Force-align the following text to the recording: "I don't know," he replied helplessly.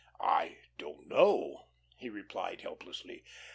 "I 0.19 0.57
don't 0.79 1.05
know," 1.07 1.67
he 1.95 2.09
replied 2.09 2.61
helplessly. 2.61 3.23